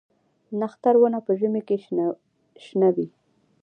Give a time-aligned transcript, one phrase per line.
[0.59, 1.77] نښتر ونه په ژمي کې
[2.65, 3.07] شنه وي؟